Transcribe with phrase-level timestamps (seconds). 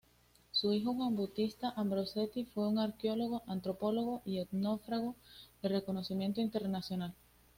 [0.51, 5.15] Su hijo, Juan Bautista Ambrosetti fue un arqueólogo, antropólogo y etnógrafo
[5.61, 7.13] de reconocimiento internacional.